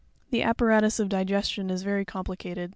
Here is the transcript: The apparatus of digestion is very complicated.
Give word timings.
The 0.31 0.41
apparatus 0.41 0.99
of 0.99 1.09
digestion 1.09 1.69
is 1.69 1.83
very 1.83 2.05
complicated. 2.05 2.69